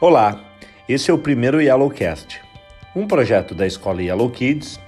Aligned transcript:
Olá, 0.00 0.40
esse 0.88 1.10
é 1.10 1.14
o 1.14 1.18
primeiro 1.18 1.60
Yellowcast, 1.60 2.40
um 2.96 3.06
projeto 3.06 3.54
da 3.54 3.66
escola 3.66 4.02
Yellow 4.02 4.30
Kids 4.30 4.80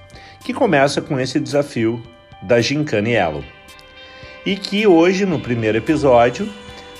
que 0.43 0.55
começa 0.55 1.03
com 1.03 1.19
esse 1.19 1.39
desafio 1.39 2.01
da 2.41 2.59
Gincana 2.59 3.09
Yellow. 3.09 3.43
E 4.43 4.55
que 4.55 4.87
hoje, 4.87 5.23
no 5.23 5.39
primeiro 5.39 5.77
episódio, 5.77 6.49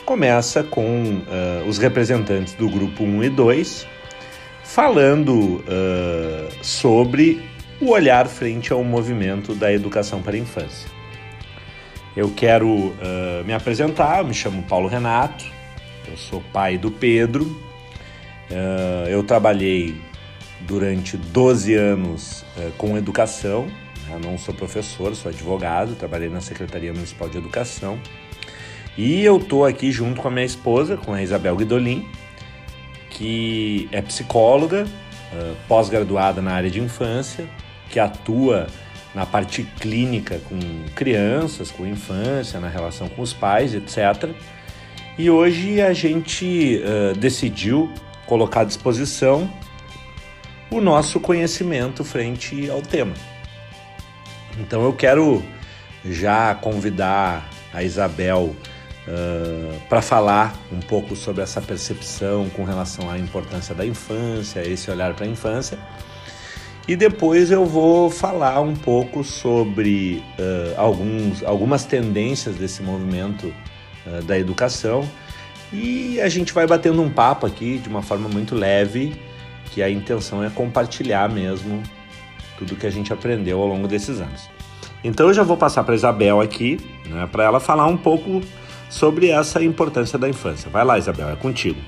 começa 0.05 0.61
com 0.61 0.83
uh, 0.83 1.67
os 1.67 1.79
representantes 1.79 2.53
do 2.53 2.69
grupo 2.69 3.03
1 3.03 3.23
e 3.23 3.29
2 3.31 3.87
falando 4.63 5.33
uh, 5.33 6.63
sobre 6.63 7.41
o 7.81 7.89
olhar 7.89 8.27
frente 8.27 8.71
ao 8.71 8.83
movimento 8.83 9.55
da 9.55 9.73
educação 9.73 10.21
para 10.21 10.35
a 10.35 10.39
infância. 10.39 10.87
Eu 12.15 12.29
quero 12.29 12.69
uh, 12.69 13.43
me 13.43 13.55
apresentar, 13.55 14.23
me 14.23 14.35
chamo 14.35 14.61
Paulo 14.61 14.87
Renato, 14.87 15.45
eu 16.07 16.15
sou 16.15 16.43
pai 16.53 16.77
do 16.77 16.91
Pedro, 16.91 17.72
Uh, 18.51 19.07
eu 19.09 19.23
trabalhei 19.23 19.95
durante 20.61 21.17
12 21.17 21.73
anos 21.73 22.45
uh, 22.57 22.71
com 22.77 22.97
educação, 22.97 23.67
eu 24.09 24.19
não 24.19 24.37
sou 24.37 24.53
professor, 24.53 25.15
sou 25.15 25.29
advogado, 25.29 25.95
trabalhei 25.95 26.29
na 26.29 26.41
Secretaria 26.41 26.93
Municipal 26.93 27.29
de 27.29 27.37
Educação. 27.37 27.99
E 28.97 29.23
eu 29.23 29.39
tô 29.39 29.65
aqui 29.65 29.91
junto 29.91 30.21
com 30.21 30.27
a 30.27 30.31
minha 30.31 30.45
esposa, 30.45 30.97
com 30.97 31.13
a 31.13 31.21
Isabel 31.23 31.55
Guidolin, 31.55 32.07
que 33.09 33.87
é 33.91 34.01
psicóloga, 34.01 34.85
uh, 34.85 35.55
pós-graduada 35.67 36.41
na 36.41 36.51
área 36.51 36.69
de 36.69 36.79
infância, 36.79 37.47
que 37.89 37.99
atua 37.99 38.67
na 39.13 39.25
parte 39.25 39.63
clínica 39.79 40.39
com 40.49 40.59
crianças, 40.95 41.71
com 41.71 41.85
infância, 41.85 42.59
na 42.59 42.67
relação 42.67 43.07
com 43.07 43.21
os 43.21 43.33
pais, 43.33 43.73
etc. 43.73 44.31
E 45.17 45.29
hoje 45.29 45.81
a 45.81 45.93
gente 45.93 46.81
uh, 46.83 47.17
decidiu 47.17 47.91
colocar 48.25 48.61
à 48.61 48.63
disposição 48.63 49.49
o 50.69 50.81
nosso 50.81 51.19
conhecimento 51.19 52.03
frente 52.03 52.69
ao 52.69 52.81
tema. 52.81 53.13
Então 54.57 54.83
eu 54.83 54.93
quero 54.93 55.43
já 56.05 56.53
convidar 56.55 57.49
a 57.73 57.83
Isabel 57.83 58.55
uh, 59.07 59.79
para 59.87 60.01
falar 60.01 60.55
um 60.71 60.79
pouco 60.79 61.15
sobre 61.15 61.41
essa 61.41 61.61
percepção 61.61 62.49
com 62.49 62.63
relação 62.63 63.09
à 63.09 63.17
importância 63.17 63.73
da 63.73 63.85
infância, 63.85 64.67
esse 64.67 64.89
olhar 64.89 65.13
para 65.13 65.25
a 65.25 65.29
infância. 65.29 65.77
E 66.87 66.95
depois 66.95 67.49
eu 67.49 67.65
vou 67.65 68.09
falar 68.09 68.59
um 68.59 68.75
pouco 68.75 69.23
sobre 69.23 70.21
uh, 70.37 70.79
alguns, 70.79 71.43
algumas 71.43 71.85
tendências 71.85 72.55
desse 72.55 72.83
movimento 72.83 73.53
uh, 74.05 74.21
da 74.23 74.37
educação 74.37 75.07
e 75.73 76.21
a 76.21 76.29
gente 76.29 76.53
vai 76.53 76.67
batendo 76.67 77.01
um 77.01 77.09
papo 77.09 77.47
aqui 77.47 77.79
de 77.79 77.89
uma 77.89 78.03
forma 78.03 78.29
muito 78.29 78.53
leve, 78.53 79.19
que 79.71 79.81
a 79.81 79.89
intenção 79.89 80.43
é 80.43 80.49
compartilhar 80.49 81.27
mesmo 81.27 81.81
tudo 82.59 82.75
que 82.75 82.85
a 82.85 82.91
gente 82.91 83.11
aprendeu 83.11 83.59
ao 83.59 83.67
longo 83.67 83.87
desses 83.87 84.21
anos. 84.21 84.47
Então 85.03 85.27
eu 85.27 85.33
já 85.33 85.41
vou 85.41 85.57
passar 85.57 85.83
para 85.83 85.95
Isabel 85.95 86.39
aqui, 86.39 86.79
né, 87.07 87.27
para 87.31 87.43
ela 87.43 87.59
falar 87.59 87.87
um 87.87 87.97
pouco 87.97 88.41
sobre 88.87 89.29
essa 89.29 89.63
importância 89.63 90.19
da 90.19 90.29
infância. 90.29 90.69
Vai 90.69 90.85
lá, 90.85 90.99
Isabel, 90.99 91.29
é 91.29 91.35
contigo. 91.35 91.81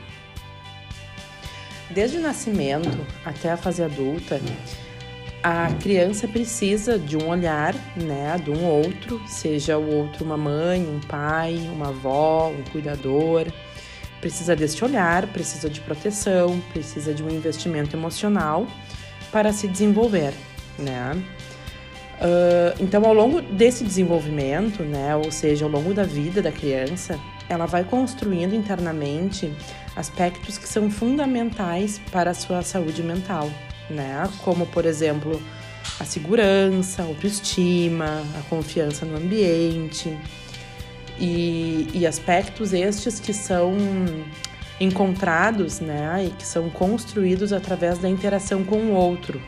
Desde 1.92 2.18
o 2.18 2.22
nascimento 2.22 2.98
até 3.24 3.52
a 3.52 3.58
fase 3.58 3.84
adulta, 3.84 4.42
a 5.44 5.72
criança 5.80 6.28
precisa 6.28 6.98
de 6.98 7.16
um 7.16 7.30
olhar, 7.30 7.76
né, 7.96 8.36
de 8.44 8.50
um 8.50 8.66
outro, 8.66 9.22
seja 9.28 9.78
o 9.78 9.96
outro 9.96 10.26
uma 10.26 10.36
mãe, 10.36 10.82
um 10.82 11.00
pai, 11.00 11.70
uma 11.72 11.90
avó, 11.90 12.50
um 12.50 12.64
cuidador, 12.72 13.46
precisa 14.26 14.56
deste 14.56 14.84
olhar, 14.84 15.28
precisa 15.28 15.70
de 15.70 15.80
proteção, 15.82 16.60
precisa 16.74 17.14
de 17.14 17.22
um 17.22 17.30
investimento 17.30 17.96
emocional 17.96 18.66
para 19.32 19.54
se 19.54 19.68
desenvolver, 19.68 20.34
né? 20.80 21.12
Uh, 21.14 22.82
então, 22.84 23.06
ao 23.06 23.14
longo 23.14 23.40
desse 23.40 23.84
desenvolvimento, 23.84 24.82
né, 24.82 25.16
ou 25.16 25.32
seja, 25.32 25.66
ao 25.66 25.70
longo 25.70 25.94
da 25.94 26.06
vida 26.06 26.42
da 26.42 26.52
criança, 26.52 27.20
ela 27.48 27.68
vai 27.68 27.84
construindo 27.84 28.56
internamente 28.56 29.54
aspectos 29.96 30.58
que 30.58 30.68
são 30.68 30.90
fundamentais 30.90 32.02
para 32.12 32.32
a 32.32 32.34
sua 32.34 32.64
saúde 32.64 33.04
mental, 33.04 33.48
né? 33.92 34.28
Como, 34.44 34.66
por 34.66 34.88
exemplo, 34.88 35.40
a 36.00 36.04
segurança, 36.04 37.04
a 37.04 37.06
autoestima, 37.06 38.24
a 38.40 38.42
confiança 38.50 39.06
no 39.06 39.18
ambiente, 39.18 40.18
e, 41.20 41.88
e 41.94 42.06
aspectos 42.06 42.74
estes 42.74 43.20
que 43.20 43.34
são 43.34 43.76
encontrados 44.80 45.80
né, 45.80 46.26
e 46.28 46.30
que 46.32 46.46
são 46.46 46.70
construídos 46.70 47.54
através 47.54 47.98
da 48.00 48.10
interação 48.10 48.64
com 48.64 48.78
o 48.78 48.92
outro. 48.92 49.42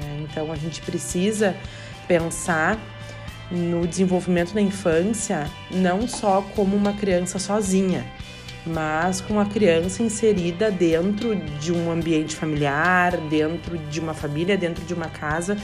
Né? 0.00 0.26
Então 0.28 0.50
a 0.50 0.56
gente 0.56 0.80
precisa 0.82 1.56
pensar 2.08 2.78
no 3.50 3.86
desenvolvimento 3.86 4.52
da 4.52 4.60
infância 4.60 5.48
não 5.70 6.08
só 6.08 6.42
como 6.54 6.76
uma 6.76 6.92
criança 6.92 7.38
sozinha, 7.38 8.04
mas 8.66 9.20
com 9.20 9.38
a 9.38 9.46
criança 9.46 10.02
inserida 10.02 10.70
dentro 10.70 11.36
de 11.36 11.72
um 11.72 11.90
ambiente 11.90 12.34
familiar, 12.34 13.16
dentro 13.28 13.78
de 13.78 14.00
uma 14.00 14.12
família, 14.12 14.56
dentro 14.56 14.84
de 14.84 14.92
uma 14.92 15.06
casa, 15.06 15.56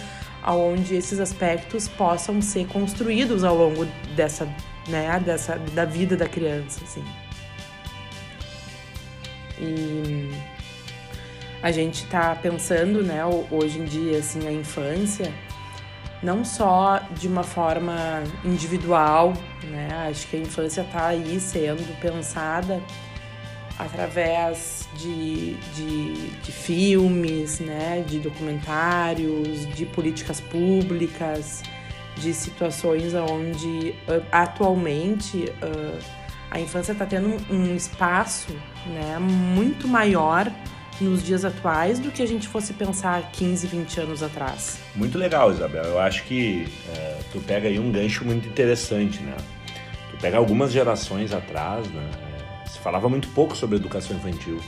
onde 0.47 0.95
esses 0.95 1.19
aspectos 1.19 1.89
possam 1.89 2.41
ser 2.41 2.67
construídos 2.67 3.43
ao 3.43 3.57
longo 3.57 3.85
dessa 4.15 4.49
né, 4.89 5.21
dessa 5.21 5.57
da 5.57 5.85
vida 5.85 6.17
da 6.17 6.29
criança, 6.29 6.81
assim. 6.85 7.05
E 9.59 10.31
a 11.63 11.71
gente 11.71 12.07
tá 12.07 12.35
pensando, 12.35 13.03
né, 13.03 13.25
hoje 13.51 13.79
em 13.79 13.85
dia 13.85 14.19
assim, 14.19 14.47
a 14.47 14.53
infância 14.53 15.33
não 16.23 16.45
só 16.45 17.01
de 17.19 17.27
uma 17.27 17.43
forma 17.43 18.23
individual, 18.45 19.33
né? 19.65 19.89
Acho 20.09 20.27
que 20.29 20.37
a 20.37 20.39
infância 20.39 20.85
tá 20.85 21.09
aí 21.09 21.41
sendo 21.41 21.99
pensada 22.01 22.81
através 23.79 24.89
de, 24.95 25.55
de, 25.75 26.31
de, 26.41 26.53
filmes, 26.53 27.59
né, 27.59 28.05
de 28.07 28.21
documentários, 28.21 29.67
de 29.75 29.85
políticas 29.87 30.41
públicas, 30.41 31.63
de 32.17 32.33
situações 32.33 33.15
onde 33.15 33.95
uh, 34.09 34.23
atualmente 34.31 35.53
uh, 35.63 35.99
a 36.51 36.61
infância 36.61 36.93
está 36.93 37.07
tendo 37.07 37.37
um, 37.51 37.75
espaço 37.75 38.55
né, 38.87 39.19
muito 39.19 39.89
maior 39.89 40.53
nos 41.01 41.23
dias 41.23 41.45
atuais 41.45 41.99
do 41.99 42.11
que 42.11 42.23
a 42.23 42.27
gente 42.27 42.47
fosse 42.47 42.75
pensar 42.75 43.31
15, 43.33 43.67
20 43.67 44.01
anos 44.01 44.23
atrás. 44.23 44.79
Muito 44.95 45.17
legal, 45.17 45.51
Isabel. 45.51 45.85
Eu 45.85 45.99
acho 45.99 46.25
que 46.25 46.69
uh, 46.89 47.25
tu 47.33 47.41
pega 47.41 47.69
aí 47.69 47.79
um 47.79 47.91
gancho 47.91 48.25
muito 48.25 48.47
interessante, 48.47 49.21
né? 49.23 49.35
Tu 50.11 50.19
pega 50.19 50.37
algumas 50.37 50.71
gerações 50.71 51.33
atrás, 51.33 51.89
né? 51.89 52.11
Se 52.67 52.79
falava 52.79 53.09
muito 53.09 53.29
pouco 53.29 53.57
sobre 53.57 53.77
educação 53.77 54.17
infantil, 54.17 54.61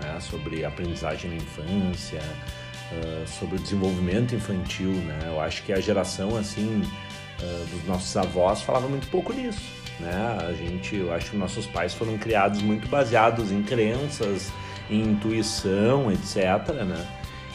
né? 0.00 0.20
Sobre 0.20 0.64
aprendizagem 0.64 1.30
na 1.30 1.36
infância, 1.36 2.20
uh, 2.92 3.28
sobre 3.28 3.56
o 3.56 3.58
desenvolvimento 3.58 4.34
infantil, 4.34 4.92
né? 4.92 5.18
Eu 5.26 5.40
acho 5.40 5.62
que 5.62 5.72
a 5.72 5.80
geração 5.80 6.36
assim 6.36 6.82
uh, 7.40 7.66
dos 7.66 7.84
nossos 7.86 8.16
avós 8.16 8.62
falava 8.62 8.88
muito 8.88 9.08
pouco 9.08 9.32
nisso, 9.32 9.62
né? 9.98 10.38
A 10.48 10.52
gente, 10.52 10.96
eu 10.96 11.12
acho 11.12 11.30
que 11.30 11.36
nossos 11.36 11.66
pais 11.66 11.94
foram 11.94 12.18
criados 12.18 12.62
muito 12.62 12.88
baseados 12.88 13.50
em 13.50 13.62
crenças, 13.62 14.52
em 14.90 15.00
intuição, 15.02 16.10
etc, 16.10 16.72
né? 16.84 17.06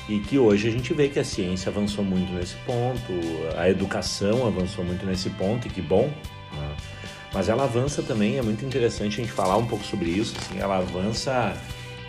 E 0.08 0.20
que 0.20 0.38
hoje 0.38 0.68
a 0.68 0.72
gente 0.72 0.94
vê 0.94 1.10
que 1.10 1.20
a 1.20 1.24
ciência 1.24 1.70
avançou 1.70 2.04
muito 2.04 2.32
nesse 2.32 2.56
ponto, 2.58 3.12
a 3.58 3.68
educação 3.70 4.46
avançou 4.46 4.86
muito 4.86 5.04
nesse 5.06 5.32
ponto, 5.32 5.68
e 5.68 5.70
que 5.70 5.82
bom. 5.82 6.12
Né? 6.54 6.76
Mas 7.34 7.50
ela 7.50 7.64
avança 7.64 8.04
também, 8.04 8.38
é 8.38 8.42
muito 8.42 8.64
interessante 8.64 9.20
a 9.20 9.24
gente 9.24 9.32
falar 9.32 9.58
um 9.58 9.66
pouco 9.66 9.84
sobre 9.84 10.10
isso, 10.10 10.36
assim, 10.38 10.60
ela 10.60 10.78
avança 10.78 11.54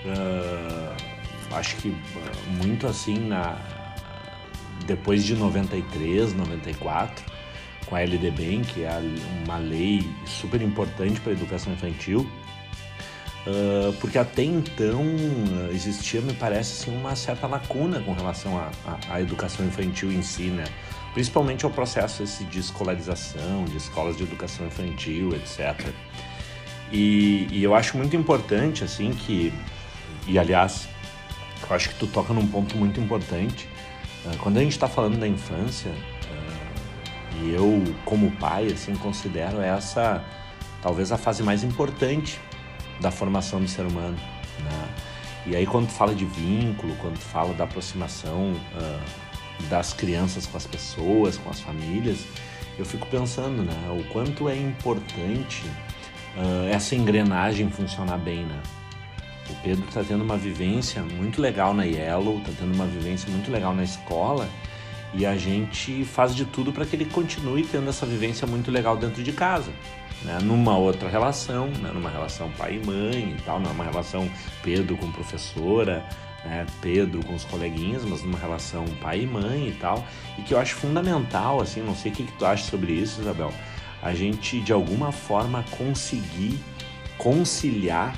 uh, 0.05 1.16
acho 1.53 1.77
que 1.77 1.95
ah, 2.17 2.65
muito 2.65 2.87
assim 2.87 3.19
na 3.19 3.59
depois 4.87 5.25
de 5.25 5.35
93, 5.35 6.35
94, 6.35 7.25
com 7.87 7.97
a 7.97 8.01
LDB, 8.01 8.63
que 8.67 8.85
é 8.85 9.01
uma 9.45 9.59
lei 9.59 10.09
super 10.27 10.61
importante 10.61 11.21
para 11.21 11.33
a 11.33 11.35
educação 11.35 11.73
infantil, 11.73 12.21
uh, 13.47 13.93
porque 14.01 14.19
até 14.19 14.45
então 14.45 15.03
uh, 15.03 15.71
existia, 15.73 16.21
me 16.21 16.35
parece, 16.35 16.83
assim, 16.83 16.97
uma 16.97 17.17
certa 17.17 17.47
lacuna 17.47 18.01
com 18.01 18.13
relação 18.13 18.61
à 19.09 19.21
educação 19.21 19.65
infantil 19.67 20.13
em 20.13 20.23
si, 20.23 20.45
né? 20.45 20.65
principalmente 21.17 21.65
ao 21.65 21.71
processo 21.71 22.23
esse 22.23 22.45
de 22.45 22.59
escolarização, 22.59 23.65
de 23.65 23.79
escolas 23.79 24.19
de 24.19 24.23
educação 24.23 24.67
infantil, 24.67 25.35
etc. 25.35 25.89
E, 26.93 27.49
e 27.51 27.65
eu 27.65 27.75
acho 27.75 27.97
muito 27.97 28.15
importante, 28.15 28.85
assim, 28.85 29.13
que, 29.13 29.51
e 30.27 30.39
aliás, 30.39 30.87
eu 31.69 31.77
acho 31.77 31.91
que 31.91 31.97
tu 31.97 32.07
toca 32.07 32.33
num 32.33 32.47
ponto 32.47 32.77
muito 32.77 33.01
importante. 33.01 33.69
Ah, 34.27 34.37
quando 34.39 34.59
a 34.59 34.61
gente 34.61 34.73
está 34.73 34.89
falando 34.89 35.19
da 35.19 35.27
infância, 35.27 35.93
ah, 36.31 37.37
e 37.41 37.51
eu, 37.53 37.83
como 38.05 38.31
pai, 38.33 38.69
assim, 38.69 38.95
considero 38.97 39.61
essa 39.61 40.25
talvez 40.83 41.11
a 41.11 41.19
fase 41.19 41.43
mais 41.43 41.65
importante 41.65 42.41
da 43.01 43.11
formação 43.11 43.61
do 43.61 43.69
ser 43.69 43.85
humano. 43.85 44.17
Né? 44.61 44.89
E 45.47 45.57
aí 45.57 45.67
quando 45.67 45.89
tu 45.89 45.93
fala 45.93 46.15
de 46.15 46.25
vínculo, 46.25 46.95
quando 46.97 47.15
tu 47.15 47.25
fala 47.25 47.53
da 47.55 47.65
aproximação 47.65 48.53
uh, 48.53 49.67
das 49.69 49.93
crianças 49.93 50.47
com 50.47 50.57
as 50.57 50.67
pessoas, 50.67 51.37
com 51.37 51.51
as 51.51 51.61
famílias, 51.61 52.25
eu 52.79 52.85
fico 52.85 53.07
pensando, 53.07 53.63
né, 53.63 53.75
o 53.91 54.05
quanto 54.13 54.49
é 54.49 54.57
importante 54.57 55.65
uh, 56.37 56.69
essa 56.71 56.95
engrenagem 56.95 57.71
funcionar 57.71 58.19
bem, 58.19 58.45
né? 58.45 58.61
O 59.49 59.55
Pedro 59.63 59.85
está 59.89 60.03
tendo 60.03 60.23
uma 60.23 60.37
vivência 60.37 61.03
muito 61.03 61.41
legal 61.41 61.73
na 61.73 61.85
Yellow, 61.85 62.39
está 62.39 62.53
tendo 62.59 62.75
uma 62.75 62.87
vivência 62.87 63.31
muito 63.31 63.51
legal 63.51 63.75
na 63.75 63.85
escola 63.85 64.49
e 65.15 65.25
a 65.25 65.37
gente 65.37 66.05
faz 66.05 66.35
de 66.35 66.45
tudo 66.45 66.73
para 66.73 66.85
que 66.85 66.97
ele 66.97 67.05
continue 67.07 67.65
tendo 67.65 67.89
essa 67.89 68.05
vivência 68.05 68.47
muito 68.47 68.71
legal 68.71 68.97
dentro 68.97 69.23
de 69.23 69.33
casa. 69.33 69.73
Né? 70.23 70.39
Numa 70.43 70.77
outra 70.77 71.09
relação, 71.09 71.69
né? 71.69 71.91
numa 71.93 72.11
relação 72.11 72.51
pai 72.51 72.81
e 72.83 72.87
mãe 72.87 73.37
e 73.39 73.43
tal, 73.43 73.61
numa 73.61 73.85
relação 73.85 74.29
Pedro 74.63 74.97
com 74.97 75.11
professora, 75.13 76.05
né? 76.45 76.65
Pedro 76.81 77.25
com 77.25 77.35
os 77.35 77.45
coleguinhas, 77.45 78.05
mas 78.05 78.23
numa 78.23 78.39
relação 78.39 78.85
pai 79.01 79.23
e 79.23 79.27
mãe 79.27 79.69
e 79.69 79.73
tal, 79.73 80.07
e 80.39 80.43
que 80.43 80.55
eu 80.55 80.59
acho 80.59 80.75
fundamental, 80.75 81.61
assim, 81.61 81.83
não 81.83 81.95
sei 81.95 82.13
o 82.13 82.15
que, 82.15 82.25
que 82.25 82.33
tu 82.33 82.47
acha 82.47 82.65
sobre 82.65 82.93
isso, 82.93 83.21
Isabel, 83.21 83.53
a 84.03 84.15
gente 84.15 84.61
de 84.61 84.73
alguma 84.73 85.13
forma 85.13 85.65
conseguir 85.77 86.59
conciliar 87.19 88.17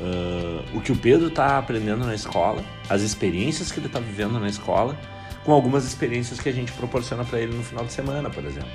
uh, 0.00 0.76
o 0.76 0.80
que 0.80 0.92
o 0.92 0.96
Pedro 0.96 1.28
está 1.28 1.58
aprendendo 1.58 2.04
na 2.04 2.14
escola, 2.14 2.64
as 2.88 3.02
experiências 3.02 3.70
que 3.70 3.78
ele 3.78 3.86
está 3.86 4.00
vivendo 4.00 4.38
na 4.38 4.48
escola, 4.48 4.98
com 5.44 5.52
algumas 5.52 5.84
experiências 5.84 6.40
que 6.40 6.48
a 6.48 6.52
gente 6.52 6.72
proporciona 6.72 7.24
para 7.24 7.40
ele 7.40 7.56
no 7.56 7.62
final 7.62 7.84
de 7.84 7.92
semana, 7.92 8.30
por 8.30 8.44
exemplo. 8.44 8.70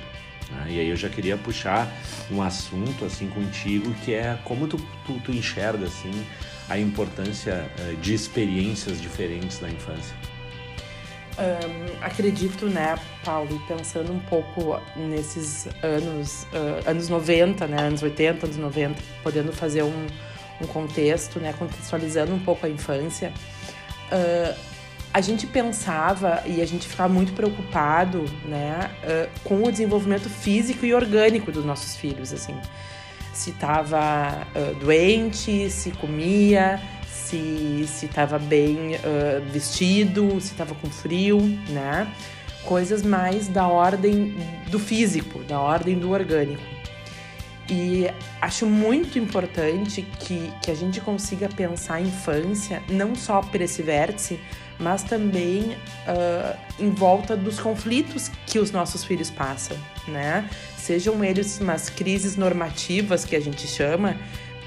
Né? 0.50 0.66
E 0.68 0.80
aí 0.80 0.88
eu 0.88 0.96
já 0.96 1.08
queria 1.08 1.36
puxar 1.36 1.88
um 2.30 2.42
assunto 2.42 3.04
assim 3.04 3.28
contigo 3.28 3.92
que 4.04 4.14
é 4.14 4.38
como 4.44 4.66
tu, 4.66 4.76
tu, 5.06 5.20
tu 5.20 5.32
enxerga 5.32 5.86
assim 5.86 6.12
a 6.68 6.78
importância 6.78 7.70
uh, 7.78 7.96
de 7.96 8.14
experiências 8.14 9.00
diferentes 9.00 9.60
na 9.60 9.68
infância. 9.68 10.14
Um, 11.38 12.04
acredito, 12.04 12.66
né, 12.66 12.98
Paulo, 13.24 13.62
pensando 13.68 14.12
um 14.12 14.18
pouco 14.18 14.80
nesses 14.96 15.68
anos, 15.84 16.48
uh, 16.52 16.90
anos 16.90 17.08
90, 17.08 17.64
né, 17.68 17.80
anos 17.80 18.02
80, 18.02 18.46
anos 18.46 18.56
90, 18.56 19.00
podendo 19.22 19.52
fazer 19.52 19.84
um, 19.84 20.06
um 20.60 20.66
contexto, 20.66 21.38
né, 21.38 21.54
contextualizando 21.58 22.34
um 22.34 22.38
pouco 22.38 22.66
a 22.66 22.68
infância, 22.68 23.32
uh, 24.12 24.58
a 25.12 25.20
gente 25.20 25.46
pensava 25.46 26.42
e 26.44 26.60
a 26.60 26.66
gente 26.66 26.86
ficava 26.86 27.12
muito 27.12 27.32
preocupado, 27.32 28.24
né, 28.44 28.90
uh, 29.02 29.40
com 29.44 29.62
o 29.62 29.70
desenvolvimento 29.70 30.28
físico 30.28 30.84
e 30.84 30.94
orgânico 30.94 31.50
dos 31.50 31.64
nossos 31.64 31.96
filhos, 31.96 32.32
assim, 32.32 32.56
se 33.32 33.50
estava 33.50 34.46
uh, 34.54 34.74
doente, 34.76 35.70
se 35.70 35.90
comia, 35.92 36.80
se 37.06 37.84
se 37.86 38.06
estava 38.06 38.38
bem 38.38 38.98
vestido, 39.50 40.40
se 40.40 40.52
estava 40.52 40.74
com 40.74 40.88
frio, 40.88 41.38
né, 41.68 42.10
coisas 42.64 43.02
mais 43.02 43.48
da 43.48 43.66
ordem 43.66 44.34
do 44.68 44.78
físico, 44.78 45.40
da 45.44 45.60
ordem 45.60 45.98
do 45.98 46.10
orgânico. 46.10 46.77
E 47.70 48.10
acho 48.40 48.64
muito 48.64 49.18
importante 49.18 50.00
que, 50.20 50.50
que 50.62 50.70
a 50.70 50.74
gente 50.74 51.02
consiga 51.02 51.48
pensar 51.50 51.96
a 51.96 52.00
infância 52.00 52.82
não 52.88 53.14
só 53.14 53.42
por 53.42 53.60
esse 53.60 53.82
vértice, 53.82 54.40
mas 54.78 55.02
também 55.02 55.76
uh, 56.06 56.58
em 56.78 56.88
volta 56.90 57.36
dos 57.36 57.60
conflitos 57.60 58.30
que 58.46 58.58
os 58.58 58.70
nossos 58.70 59.04
filhos 59.04 59.30
passam, 59.30 59.76
né? 60.06 60.48
Sejam 60.78 61.22
eles 61.22 61.60
umas 61.60 61.90
crises 61.90 62.36
normativas 62.36 63.24
que 63.24 63.36
a 63.36 63.40
gente 63.40 63.66
chama, 63.66 64.16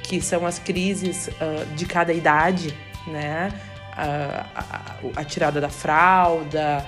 que 0.04 0.22
são 0.22 0.46
as 0.46 0.60
crises 0.60 1.28
uh, 1.28 1.66
de 1.76 1.88
cada 1.88 2.14
idade, 2.14 2.76
né? 3.08 3.52
Uh, 3.94 4.46
a, 4.56 4.96
a, 5.16 5.24
tirada 5.24 5.60
da 5.60 5.70
fralda, 5.70 6.86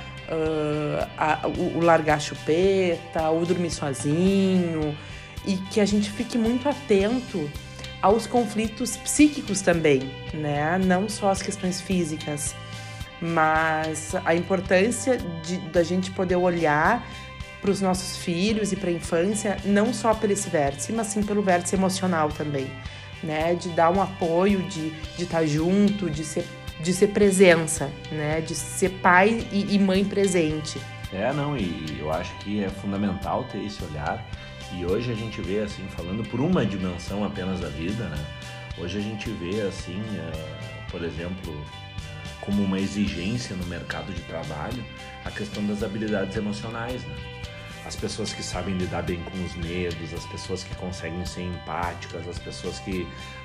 a, 1.18 1.48
o, 1.48 1.78
o 1.78 1.82
largar 1.82 2.16
a 2.16 2.20
chupeta, 2.20 3.30
o 3.30 3.46
dormir 3.46 3.72
sozinho, 3.72 4.96
e 5.46 5.58
que 5.58 5.80
a 5.80 5.86
gente 5.86 6.10
fique 6.10 6.38
muito 6.38 6.68
atento 6.68 7.50
aos 8.02 8.28
conflitos 8.28 8.98
psíquicos 8.98 9.62
também, 9.62 10.02
né? 10.34 10.78
Não 10.78 11.08
só 11.08 11.32
as 11.32 11.42
questões 11.42 11.80
físicas, 11.80 12.54
mas 13.22 14.14
a 14.26 14.36
importância 14.36 15.18
de 15.18 15.58
da 15.70 15.84
gente 15.84 16.12
poder 16.12 16.36
olhar 16.36 17.08
para 17.62 17.72
os 17.72 17.80
nossos 17.80 18.18
filhos 18.18 18.74
e 18.74 18.76
para 18.76 18.90
a 18.90 18.94
infância 18.94 19.58
não 19.64 19.94
só 19.94 20.18
esse 20.30 20.50
vértice, 20.50 20.92
mas 20.92 21.08
sim 21.08 21.24
pelo 21.24 21.42
vértice 21.42 21.76
emocional 21.76 22.30
também, 22.30 22.70
né? 23.24 23.56
De 23.56 23.70
dar 23.70 23.90
um 23.90 24.02
apoio, 24.02 24.62
de 24.64 24.90
de 25.16 25.24
estar 25.24 25.40
tá 25.40 25.46
junto, 25.46 26.10
de 26.10 26.26
ser 26.26 26.46
de 26.82 26.94
ser 26.94 27.08
presença, 27.08 27.90
né? 28.12 28.42
De 28.42 28.54
ser 28.54 28.90
pai 29.02 29.48
e, 29.52 29.76
e 29.76 29.80
mãe 29.80 30.04
presente. 30.04 30.80
É, 31.14 31.32
não, 31.32 31.56
e 31.56 31.98
eu 32.00 32.12
acho 32.12 32.36
que 32.40 32.64
é 32.64 32.70
fundamental 32.70 33.46
ter 33.46 33.64
esse 33.64 33.82
olhar 33.86 34.26
e 34.78 34.86
hoje 34.86 35.12
a 35.12 35.16
gente 35.16 35.42
vê, 35.42 35.60
assim, 35.60 35.86
falando 35.90 36.28
por 36.30 36.40
uma 36.40 36.66
dimensão 36.66 37.24
apenas 37.24 37.60
da 37.60 37.70
vida, 37.70 38.06
né? 38.06 38.26
Hoje 38.78 38.98
a 38.98 39.02
gente 39.02 39.30
vê, 39.30 39.62
assim, 39.62 40.00
uh, 40.00 40.92
por 40.92 41.04
exemplo, 41.04 41.64
como 42.42 42.64
uma 42.64 42.80
exigência 42.80 43.56
no 43.56 43.66
mercado 43.66 44.12
de 44.12 44.22
trabalho 44.22 44.84
a 45.24 45.32
questão 45.32 45.66
das 45.68 45.84
habilidades 45.84 46.36
emocionais, 46.36 47.04
né? 47.04 47.16
As 47.86 47.96
pessoas 47.96 48.34
que 48.34 48.42
sabem 48.42 48.78
lidar 48.78 49.04
bem 49.04 49.22
com 49.24 49.44
os 49.44 49.56
medos, 49.56 50.14
as 50.14 50.26
pessoas 50.28 50.64
que 50.64 50.74
conseguem 50.76 51.26
ser 51.26 51.42
empáticas, 51.42 52.28
as 52.28 52.40
pessoas 52.40 52.80
que, 52.80 53.02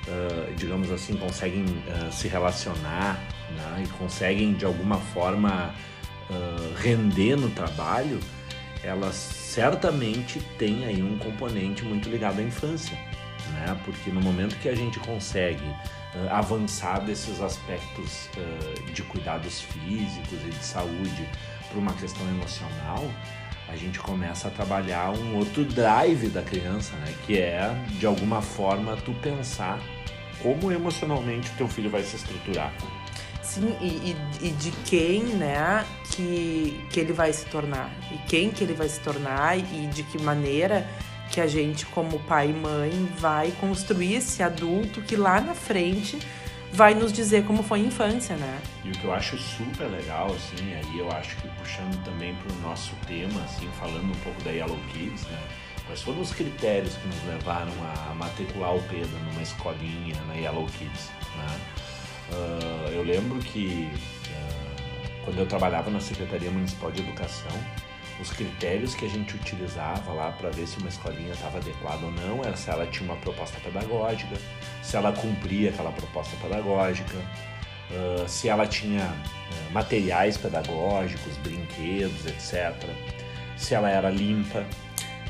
uh, 0.07 0.53
digamos 0.55 0.91
assim, 0.91 1.15
conseguem 1.17 1.63
uh, 1.65 2.11
se 2.11 2.27
relacionar 2.27 3.21
né? 3.51 3.83
e 3.83 3.87
conseguem 3.97 4.53
de 4.53 4.65
alguma 4.65 4.97
forma 4.97 5.73
render 6.77 7.35
no 7.35 7.49
trabalho, 7.49 8.19
elas 8.83 9.15
certamente 9.15 10.39
têm 10.57 10.85
aí 10.85 11.01
um 11.01 11.17
componente 11.17 11.83
muito 11.83 12.09
ligado 12.09 12.39
à 12.39 12.43
infância, 12.43 12.97
né? 13.51 13.77
Porque 13.83 14.09
no 14.09 14.21
momento 14.21 14.55
que 14.57 14.69
a 14.69 14.75
gente 14.75 14.99
consegue 14.99 15.63
uh, 15.63 16.29
avançar 16.29 16.99
desses 16.99 17.41
aspectos 17.41 18.29
uh, 18.37 18.91
de 18.91 19.01
cuidados 19.03 19.61
físicos 19.61 20.39
e 20.45 20.49
de 20.49 20.63
saúde 20.63 21.27
para 21.69 21.79
uma 21.79 21.93
questão 21.93 22.27
emocional, 22.29 23.05
a 23.67 23.75
gente 23.75 23.99
começa 23.99 24.47
a 24.47 24.51
trabalhar 24.51 25.11
um 25.11 25.37
outro 25.37 25.63
drive 25.63 26.29
da 26.29 26.41
criança, 26.41 26.95
né? 26.97 27.13
Que 27.25 27.37
é 27.37 27.69
de 27.99 28.05
alguma 28.05 28.41
forma 28.41 28.97
tu 28.97 29.13
pensar 29.15 29.79
como 30.41 30.71
emocionalmente 30.71 31.51
o 31.51 31.53
teu 31.55 31.67
filho 31.67 31.89
vai 31.89 32.01
se 32.01 32.15
estruturar. 32.15 32.73
Sim, 33.49 33.75
e, 33.81 34.15
e, 34.43 34.47
e, 34.47 34.51
de 34.51 34.69
quem, 34.85 35.23
né, 35.23 35.83
que, 36.11 36.79
que 36.91 36.99
ele 36.99 37.13
vai 37.13 37.33
se 37.33 37.47
tornar. 37.47 37.89
E 38.11 38.17
quem 38.29 38.51
que 38.51 38.63
ele 38.63 38.75
vai 38.75 38.87
se 38.87 38.99
tornar 38.99 39.57
e 39.57 39.87
de 39.87 40.03
que 40.03 40.21
maneira 40.21 40.87
que 41.31 41.41
a 41.41 41.47
gente, 41.47 41.83
como 41.87 42.19
pai 42.19 42.51
e 42.51 42.53
mãe, 42.53 43.11
vai 43.17 43.51
construir 43.59 44.15
esse 44.15 44.43
adulto 44.43 45.01
que 45.01 45.15
lá 45.15 45.41
na 45.41 45.55
frente 45.55 46.19
vai 46.71 46.93
nos 46.93 47.11
dizer 47.11 47.43
como 47.45 47.63
foi 47.63 47.79
a 47.79 47.83
infância, 47.83 48.35
né? 48.35 48.61
E 48.85 48.89
o 48.89 48.91
que 48.91 49.05
eu 49.05 49.11
acho 49.11 49.35
super 49.39 49.87
legal, 49.87 50.27
assim, 50.27 50.75
aí 50.75 50.99
eu 50.99 51.11
acho 51.11 51.35
que 51.37 51.47
puxando 51.57 52.03
também 52.03 52.35
para 52.35 52.53
o 52.53 52.59
nosso 52.61 52.91
tema, 53.07 53.41
assim, 53.45 53.67
falando 53.79 54.11
um 54.11 54.19
pouco 54.23 54.39
da 54.43 54.51
Yellow 54.51 54.79
Kids, 54.93 55.23
né? 55.23 55.39
Quais 55.87 56.03
foram 56.03 56.21
os 56.21 56.31
critérios 56.31 56.93
que 56.97 57.07
nos 57.07 57.23
levaram 57.25 57.73
a 57.81 58.13
matricular 58.13 58.75
o 58.75 58.83
Pedro 58.83 59.17
numa 59.25 59.41
escolinha 59.41 60.21
na 60.27 60.35
Yellow 60.35 60.67
Kids, 60.67 61.09
né? 61.35 61.59
Uh, 62.31 62.91
eu 62.91 63.03
lembro 63.03 63.39
que 63.39 63.89
uh, 63.91 65.25
quando 65.25 65.39
eu 65.39 65.45
trabalhava 65.45 65.89
na 65.89 65.99
Secretaria 65.99 66.51
Municipal 66.51 66.91
de 66.91 67.01
Educação, 67.01 67.51
os 68.21 68.29
critérios 68.31 68.93
que 68.93 69.05
a 69.05 69.09
gente 69.09 69.35
utilizava 69.35 70.11
lá 70.11 70.31
para 70.31 70.49
ver 70.49 70.67
se 70.67 70.77
uma 70.77 70.89
escolinha 70.89 71.31
estava 71.31 71.57
adequada 71.57 72.05
ou 72.05 72.11
não 72.11 72.43
era 72.43 72.55
se 72.55 72.69
ela 72.69 72.85
tinha 72.85 73.09
uma 73.09 73.19
proposta 73.19 73.57
pedagógica, 73.61 74.35
se 74.81 74.97
ela 74.97 75.11
cumpria 75.13 75.69
aquela 75.69 75.91
proposta 75.91 76.35
pedagógica, 76.37 77.17
uh, 77.17 78.27
se 78.27 78.49
ela 78.49 78.67
tinha 78.67 79.13
materiais 79.71 80.37
pedagógicos, 80.37 81.37
brinquedos, 81.37 82.25
etc., 82.25 82.75
se 83.57 83.73
ela 83.73 83.89
era 83.89 84.09
limpa, 84.09 84.65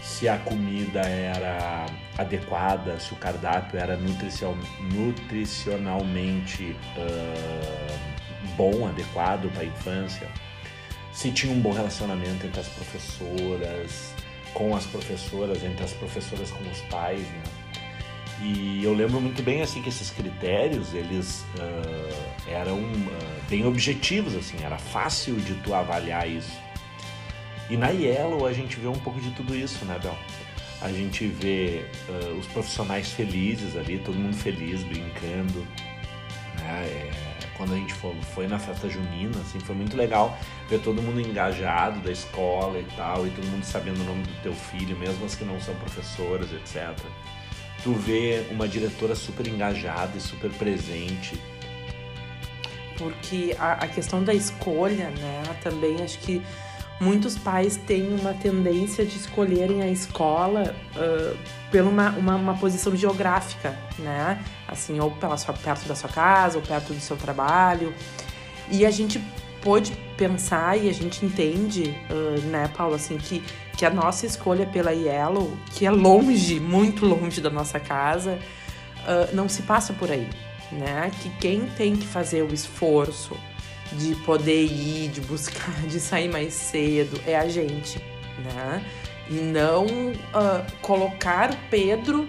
se 0.09 0.27
a 0.27 0.37
comida 0.39 1.01
era 1.01 1.85
adequada, 2.17 2.99
se 2.99 3.13
o 3.13 3.15
cardápio 3.15 3.79
era 3.79 3.95
nutricionalmente 3.95 6.75
uh, 6.97 7.97
bom, 8.57 8.87
adequado 8.87 9.51
para 9.53 9.61
a 9.61 9.65
infância, 9.65 10.27
se 11.13 11.31
tinha 11.31 11.53
um 11.53 11.61
bom 11.61 11.71
relacionamento 11.71 12.47
entre 12.47 12.59
as 12.59 12.67
professoras, 12.67 14.15
com 14.53 14.75
as 14.75 14.85
professoras, 14.87 15.63
entre 15.63 15.85
as 15.85 15.93
professoras 15.93 16.49
com 16.49 16.67
os 16.69 16.81
pais, 16.81 17.21
né? 17.21 17.43
E 18.41 18.83
eu 18.83 18.93
lembro 18.93 19.21
muito 19.21 19.43
bem 19.43 19.61
assim 19.61 19.81
que 19.81 19.89
esses 19.89 20.09
critérios 20.09 20.93
eles 20.93 21.45
uh, 21.59 22.15
eram 22.49 22.79
uh, 22.79 23.41
bem 23.49 23.65
objetivos 23.65 24.33
assim, 24.35 24.57
era 24.63 24.77
fácil 24.77 25.35
de 25.35 25.55
tu 25.55 25.73
avaliar 25.73 26.25
isso. 26.27 26.68
E 27.69 27.77
na 27.77 27.89
Yellow 27.89 28.45
a 28.47 28.53
gente 28.53 28.79
vê 28.79 28.87
um 28.87 28.99
pouco 28.99 29.21
de 29.21 29.31
tudo 29.31 29.55
isso, 29.55 29.85
né, 29.85 29.99
Bel? 30.01 30.17
A 30.81 30.89
gente 30.89 31.27
vê 31.27 31.85
uh, 32.07 32.39
os 32.39 32.47
profissionais 32.47 33.11
felizes 33.11 33.75
ali, 33.75 33.99
todo 33.99 34.17
mundo 34.17 34.35
feliz, 34.35 34.81
brincando, 34.83 35.67
né? 36.57 36.85
É, 36.85 37.29
quando 37.59 37.73
a 37.73 37.75
gente 37.75 37.93
foi, 37.93 38.15
foi 38.33 38.47
na 38.47 38.57
festa 38.57 38.89
junina, 38.89 39.37
assim, 39.41 39.59
foi 39.59 39.75
muito 39.75 39.97
legal 39.97 40.37
ver 40.69 40.79
todo 40.79 41.01
mundo 41.01 41.19
engajado 41.19 41.99
da 41.99 42.09
escola 42.09 42.79
e 42.79 42.85
tal, 42.95 43.27
e 43.27 43.29
todo 43.31 43.45
mundo 43.47 43.65
sabendo 43.65 43.99
o 44.01 44.05
nome 44.05 44.23
do 44.23 44.41
teu 44.41 44.53
filho, 44.53 44.97
mesmo 44.97 45.25
as 45.25 45.35
que 45.35 45.43
não 45.43 45.59
são 45.59 45.75
professoras, 45.75 46.49
etc. 46.53 46.97
Tu 47.83 47.91
vê 47.93 48.45
uma 48.49 48.65
diretora 48.65 49.13
super 49.13 49.45
engajada 49.45 50.17
e 50.17 50.21
super 50.21 50.49
presente. 50.51 51.37
Porque 52.97 53.53
a, 53.59 53.73
a 53.73 53.87
questão 53.89 54.23
da 54.23 54.33
escolha, 54.33 55.09
né, 55.09 55.43
também 55.61 56.01
acho 56.01 56.19
que 56.19 56.41
muitos 56.99 57.37
pais 57.37 57.77
têm 57.77 58.13
uma 58.13 58.33
tendência 58.33 59.05
de 59.05 59.15
escolherem 59.15 59.81
a 59.81 59.87
escola 59.87 60.75
uh, 60.95 61.37
pela 61.71 61.89
uma, 61.89 62.09
uma, 62.11 62.35
uma, 62.35 62.57
posição 62.57 62.95
geográfica, 62.95 63.77
né? 63.97 64.43
Assim, 64.67 64.99
ou 64.99 65.11
pela 65.11 65.37
sua, 65.37 65.53
perto 65.53 65.87
da 65.87 65.95
sua 65.95 66.09
casa, 66.09 66.57
ou 66.57 66.63
perto 66.63 66.93
do 66.93 66.99
seu 66.99 67.15
trabalho. 67.15 67.93
E 68.69 68.85
a 68.85 68.91
gente 68.91 69.21
pode 69.61 69.93
pensar 70.17 70.77
e 70.77 70.89
a 70.89 70.93
gente 70.93 71.25
entende, 71.25 71.95
uh, 72.09 72.41
né, 72.47 72.69
Paulo, 72.75 72.95
assim, 72.95 73.17
que, 73.17 73.43
que 73.77 73.85
a 73.85 73.89
nossa 73.89 74.25
escolha 74.25 74.65
pela 74.65 74.91
Yellow, 74.91 75.57
que 75.73 75.85
é 75.85 75.91
longe, 75.91 76.59
muito 76.59 77.05
longe 77.05 77.39
da 77.39 77.49
nossa 77.49 77.79
casa, 77.79 78.37
uh, 78.99 79.35
não 79.35 79.47
se 79.47 79.61
passa 79.61 79.93
por 79.93 80.11
aí, 80.11 80.27
né? 80.71 81.11
Que 81.21 81.29
quem 81.39 81.65
tem 81.77 81.95
que 81.95 82.05
fazer 82.05 82.43
o 82.43 82.53
esforço 82.53 83.37
de 83.93 84.15
poder 84.17 84.65
ir, 84.65 85.09
de 85.09 85.21
buscar, 85.21 85.73
de 85.87 85.99
sair 85.99 86.29
mais 86.29 86.53
cedo, 86.53 87.19
é 87.25 87.35
a 87.35 87.47
gente, 87.47 87.99
né? 88.53 88.83
E 89.29 89.35
não 89.35 89.85
uh, 89.85 90.65
colocar 90.81 91.51
o 91.51 91.57
Pedro 91.69 92.27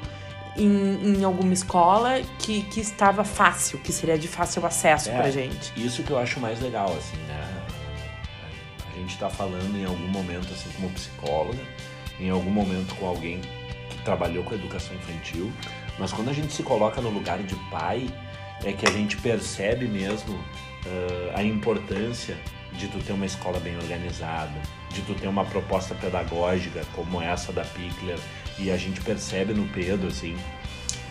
em, 0.56 1.16
em, 1.16 1.24
alguma 1.24 1.52
escola 1.52 2.20
que, 2.38 2.62
que 2.64 2.80
estava 2.80 3.24
fácil, 3.24 3.78
que 3.78 3.92
seria 3.92 4.18
de 4.18 4.28
fácil 4.28 4.64
acesso 4.66 5.08
é, 5.10 5.16
pra 5.16 5.30
gente. 5.30 5.72
Isso 5.76 6.02
que 6.02 6.10
eu 6.10 6.18
acho 6.18 6.38
mais 6.40 6.60
legal, 6.60 6.94
assim, 6.96 7.16
né? 7.26 7.66
A 8.92 8.98
gente 8.98 9.16
tá 9.18 9.30
falando 9.30 9.74
em 9.76 9.84
algum 9.86 10.08
momento, 10.08 10.52
assim, 10.52 10.68
como 10.76 10.90
psicóloga, 10.90 11.62
em 12.18 12.28
algum 12.28 12.50
momento 12.50 12.94
com 12.96 13.06
alguém 13.06 13.40
que 13.88 14.02
trabalhou 14.04 14.44
com 14.44 14.54
educação 14.54 14.94
infantil, 14.94 15.50
mas 15.98 16.12
quando 16.12 16.28
a 16.28 16.34
gente 16.34 16.52
se 16.52 16.62
coloca 16.62 17.00
no 17.00 17.08
lugar 17.08 17.38
de 17.42 17.54
pai, 17.70 18.08
é 18.62 18.72
que 18.72 18.86
a 18.86 18.90
gente 18.90 19.16
percebe 19.16 19.86
mesmo 19.86 20.38
uh, 20.86 21.36
a 21.36 21.42
importância 21.42 22.36
de 22.72 22.88
tu 22.88 22.98
ter 22.98 23.12
uma 23.12 23.26
escola 23.26 23.58
bem 23.58 23.76
organizada, 23.76 24.60
de 24.90 25.02
tu 25.02 25.14
ter 25.14 25.26
uma 25.26 25.44
proposta 25.44 25.94
pedagógica 25.94 26.84
como 26.94 27.20
essa 27.20 27.52
da 27.52 27.64
Pickler 27.64 28.18
e 28.58 28.70
a 28.70 28.76
gente 28.76 29.00
percebe 29.00 29.52
no 29.52 29.66
Pedro 29.68 30.08
assim 30.08 30.36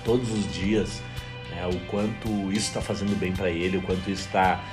todos 0.03 0.31
os 0.31 0.51
dias 0.53 1.01
né, 1.49 1.67
o 1.67 1.79
quanto 1.87 2.29
isso 2.51 2.67
está 2.67 2.81
fazendo 2.81 3.17
bem 3.19 3.33
para 3.33 3.49
ele, 3.49 3.77
o 3.77 3.81
quanto 3.81 4.09
isso 4.09 4.25
está 4.25 4.63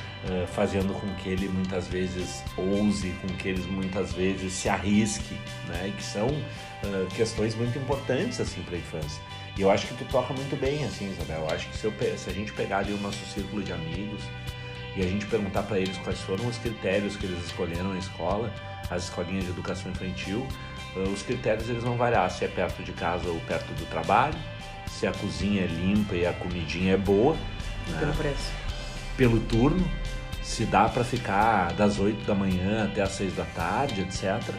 fazendo 0.55 0.93
com 1.00 1.15
que 1.15 1.29
ele 1.29 1.49
muitas 1.49 1.87
vezes 1.87 2.43
ouse, 2.57 3.11
com 3.23 3.29
que 3.29 3.49
ele 3.49 3.62
muitas 3.71 4.12
vezes 4.12 4.53
se 4.53 4.69
arrisque, 4.69 5.37
né, 5.69 5.93
que 5.97 6.03
são 6.03 6.26
uh, 6.26 7.07
questões 7.15 7.55
muito 7.55 7.79
importantes 7.79 8.41
assim 8.41 8.62
para 8.62 8.75
a 8.75 8.79
infância. 8.79 9.23
E 9.57 9.62
eu 9.62 9.71
acho 9.71 9.87
que 9.87 9.95
tu 9.95 10.05
toca 10.11 10.35
muito 10.35 10.55
bem, 10.61 10.85
assim, 10.85 11.11
Isabel. 11.11 11.41
Eu 11.41 11.50
acho 11.50 11.67
que 11.69 11.76
se, 11.79 11.87
eu, 11.87 11.93
se 12.19 12.29
a 12.29 12.33
gente 12.33 12.53
pegar 12.53 12.79
ali 12.79 12.93
o 12.93 12.99
nosso 12.99 13.25
círculo 13.25 13.62
de 13.62 13.73
amigos 13.73 14.21
e 14.97 15.03
a 15.03 15.07
gente 15.07 15.26
perguntar 15.26 15.62
para 15.65 15.79
eles 15.79 15.97
quais 15.99 16.21
foram 16.21 16.47
os 16.47 16.57
critérios 16.57 17.17
que 17.17 17.26
eles 17.26 17.45
escolheram 17.45 17.93
na 17.93 17.99
escola, 17.99 18.53
as 18.91 19.05
escolinhas 19.05 19.45
de 19.45 19.50
educação 19.50 19.91
infantil, 19.93 20.47
uh, 20.97 21.00
os 21.11 21.23
critérios 21.23 21.69
eles 21.69 21.83
vão 21.83 21.97
variar 21.97 22.31
se 22.31 22.45
é 22.45 22.49
perto 22.49 22.83
de 22.83 22.93
casa 22.93 23.29
ou 23.29 23.38
perto 23.41 23.73
do 23.75 23.85
trabalho, 23.91 24.37
se 24.87 25.07
a 25.07 25.12
cozinha 25.12 25.62
é 25.62 25.67
limpa 25.67 26.15
e 26.15 26.26
a 26.26 26.33
comidinha 26.33 26.95
é 26.95 26.97
boa. 26.97 27.37
Né? 27.88 27.99
Pelo 28.00 28.12
preço. 28.15 28.50
Pelo 29.17 29.41
turno, 29.41 29.87
se 30.43 30.65
dá 30.65 30.88
para 30.88 31.05
ficar 31.05 31.73
das 31.75 31.99
8 31.99 32.25
da 32.25 32.35
manhã 32.35 32.85
até 32.85 33.03
as 33.03 33.12
6 33.12 33.35
da 33.35 33.45
tarde, 33.45 34.00
etc. 34.00 34.55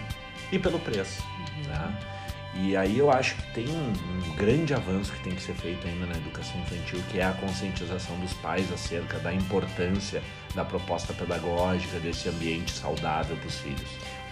E 0.52 0.60
pelo 0.60 0.80
preço. 0.80 1.24
Uhum. 1.24 1.64
Né? 1.64 2.17
E 2.60 2.76
aí 2.76 2.98
eu 2.98 3.12
acho 3.12 3.36
que 3.36 3.54
tem 3.54 3.68
um, 3.70 3.94
um, 3.94 4.36
grande 4.36 4.74
avanço 4.74 5.12
que 5.12 5.20
tem 5.24 5.34
que 5.34 5.42
ser 5.42 5.54
feito 5.54 5.88
ainda 5.88 6.08
na 6.08 6.16
educação 6.16 6.60
infantil, 6.62 7.00
que 7.12 7.20
é 7.20 7.24
a 7.24 7.32
conscientização 7.34 8.18
dos 8.20 8.34
pais 8.34 8.72
acerca 8.72 9.20
da 9.20 9.32
importância 9.32 10.24
da 10.56 10.66
proposta 10.66 11.14
pedagógica, 11.14 12.00
desse 12.00 12.28
ambiente 12.30 12.72
saudável 12.72 13.38
para 13.38 13.48
os 13.48 13.60
filhos. 13.60 13.90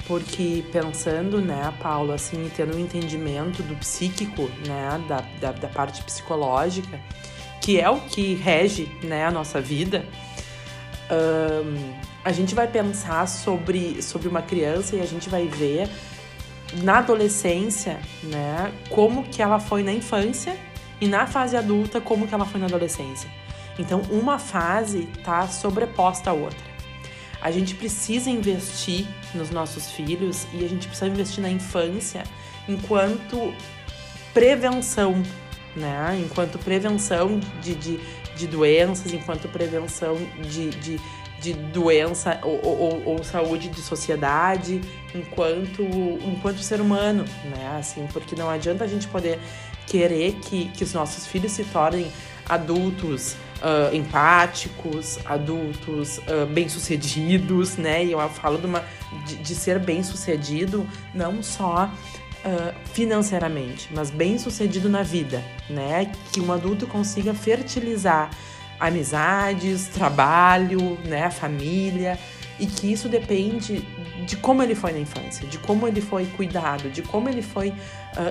Porque 0.08 0.64
pensando, 0.72 1.40
né, 1.40 1.72
Paulo, 1.80 2.14
assim, 2.14 2.50
tendo 2.56 2.76
um 2.76 2.80
entendimento 2.80 3.62
do 3.62 3.76
psíquico, 3.76 4.50
né, 4.68 5.04
da, 5.08 5.24
da, 5.40 5.52
da 5.52 5.68
parte 5.68 6.04
psicológica, 6.04 7.00
que 7.62 7.80
é 7.80 7.90
o 7.90 8.00
que 8.02 8.34
rege, 8.36 8.90
né, 9.04 9.26
a 9.26 9.32
nossa 9.32 9.62
vida, 9.62 10.06
a 12.24 12.32
gente 12.32 12.56
vai 12.56 12.68
pensar 12.68 13.28
sobre, 13.28 14.02
sobre 14.02 14.28
uma 14.28 14.42
criança 14.42 14.96
e 14.96 15.02
a 15.02 15.06
gente 15.06 15.30
vai 15.30 15.48
ver 15.48 15.90
na 16.74 17.00
adolescência, 17.00 18.00
né, 18.24 18.72
como 18.90 19.24
que 19.24 19.42
ela 19.42 19.60
foi 19.60 19.84
na 19.84 19.94
infância 19.94 20.58
e 21.00 21.08
na 21.08 21.28
fase 21.28 21.56
adulta 21.56 22.02
como 22.02 22.28
que 22.28 22.34
ela 22.34 22.46
foi 22.46 22.60
na 22.60 22.68
adolescência. 22.68 23.30
Então, 23.78 24.02
uma 24.10 24.40
fase 24.40 25.08
tá 25.24 25.48
sobreposta 25.48 26.30
à 26.30 26.34
outra. 26.34 26.76
A 27.42 27.52
gente 27.52 27.76
precisa 27.76 28.30
investir 28.30 29.06
nos 29.34 29.50
nossos 29.50 29.92
filhos 29.92 30.48
e 30.54 30.64
a 30.64 30.68
gente 30.68 30.88
precisa 30.88 31.08
investir 31.08 31.44
na 31.44 31.50
infância 31.50 32.24
enquanto 32.68 33.54
prevenção, 34.34 35.22
né? 35.76 36.20
Enquanto 36.26 36.58
prevenção 36.58 37.40
de, 37.62 37.76
de, 37.76 38.00
de 38.36 38.48
doenças, 38.48 39.14
enquanto 39.14 39.48
prevenção 39.50 40.18
de, 40.42 40.70
de 40.70 41.00
de 41.40 41.54
doença 41.54 42.40
ou, 42.44 42.60
ou, 42.66 43.04
ou, 43.06 43.24
saúde 43.24 43.70
de 43.70 43.82
sociedade 43.82 44.82
enquanto, 45.14 45.84
enquanto 46.26 46.60
ser 46.60 46.82
humano, 46.82 47.26
né? 47.46 47.78
Assim, 47.78 48.08
porque 48.12 48.36
não 48.36 48.50
adianta 48.50 48.84
a 48.84 48.88
gente 48.88 49.08
poder 49.08 49.40
querer 49.86 50.34
que, 50.36 50.70
que 50.70 50.84
os 50.84 50.94
nossos 50.94 51.28
filhos 51.28 51.52
se 51.52 51.64
tornem 51.66 52.12
adultos 52.48 53.36
uh, 53.62 53.96
empáticos, 53.96 55.20
adultos 55.26 56.20
uh, 56.20 56.46
bem-sucedidos, 56.52 57.78
né? 57.78 58.04
E 58.04 58.12
eu 58.12 58.30
falo 58.30 58.58
de, 58.58 58.66
uma, 58.66 58.84
de, 59.26 59.36
de 59.38 59.56
ser 59.56 59.80
bem-sucedido 59.80 60.88
não 61.14 61.42
só 61.42 61.86
uh, 62.46 62.76
financeiramente, 62.94 63.90
mas 63.94 64.10
bem-sucedido 64.10 64.90
na 64.90 65.04
vida, 65.04 65.44
né? 65.70 66.12
Que 66.32 66.40
um 66.40 66.52
adulto 66.52 66.88
consiga 66.88 67.34
fertilizar 67.34 68.30
amizades, 68.80 69.88
trabalho, 69.88 70.98
né, 71.06 71.30
família, 71.30 72.18
e 72.60 72.66
que 72.66 72.92
isso 72.92 73.10
depende 73.10 73.86
de 74.26 74.38
como 74.38 74.64
ele 74.64 74.76
foi 74.76 74.94
na 74.94 75.00
infância, 75.00 75.46
de 75.48 75.58
como 75.58 75.88
ele 75.88 76.02
foi 76.02 76.26
cuidado, 76.26 76.90
de 76.90 77.02
como 77.02 77.28
ele 77.28 77.42
foi 77.42 77.70
uh, 77.70 77.76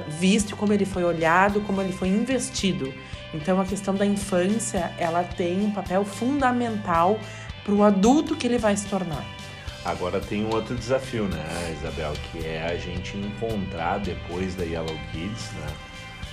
visto, 0.09 0.57
como 0.57 0.73
ele 0.73 0.85
foi 0.85 1.05
olhado, 1.05 1.61
como 1.61 1.81
ele 1.81 1.93
foi 1.93 2.09
investido. 2.09 2.93
Então 3.33 3.61
a 3.61 3.65
questão 3.65 3.95
da 3.95 4.07
infância 4.07 4.93
ela 4.99 5.23
tem 5.23 5.61
um 5.61 5.71
papel 5.71 6.05
fundamental 6.05 7.19
para 7.65 7.75
o 7.75 7.83
adulto 7.83 8.37
que 8.37 8.47
ele 8.47 8.59
vai 8.59 8.77
se 8.77 8.87
tornar. 8.87 9.25
Agora 9.85 10.19
tem 10.19 10.47
um 10.47 10.55
outro 10.55 10.75
desafio, 10.75 11.25
né, 11.25 11.77
Isabel, 11.79 12.15
que 12.33 12.47
é 12.47 12.65
a 12.65 12.77
gente 12.77 13.19
encontrar 13.19 13.99
depois 13.99 14.55
da 14.55 14.65
Yellow 14.65 14.97
Kids, 15.13 15.51
né, 15.53 15.67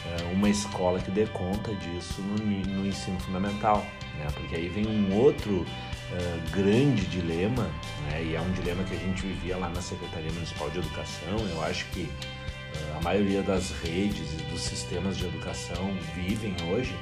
eh, 0.06 0.34
uma 0.34 0.50
escola 0.50 1.00
que 1.00 1.12
dê 1.12 1.26
conta 1.26 1.74
disso 1.76 2.22
no, 2.22 2.38
no 2.38 2.88
ensino 2.88 3.20
fundamental 3.20 3.86
né? 4.22 4.28
Porque 4.34 4.56
aí 4.56 4.68
vem 4.70 4.88
um 4.88 5.16
outro 5.16 5.62
uh, 5.62 6.52
grande 6.52 7.06
dilema, 7.08 7.70
né? 8.06 8.24
E 8.24 8.36
é 8.36 8.42
um 8.42 8.52
dilema 8.52 8.84
que 8.84 8.96
a 8.96 9.00
gente 9.00 9.22
vivia 9.22 9.58
lá 9.58 9.70
na 9.70 9.82
Secretaria 9.82 10.32
Municipal 10.32 10.70
de 10.70 10.80
Educação. 10.80 11.38
Eu 11.50 11.64
acho 11.64 11.86
que 11.88 12.02
uh, 12.02 12.98
a 12.98 13.02
maioria 13.02 13.42
das 13.42 13.72
redes 13.84 14.34
e 14.34 14.44
dos 14.52 14.62
sistemas 14.62 15.18
de 15.18 15.26
educação 15.26 15.94
vivem 16.16 16.56
hoje 16.70 16.96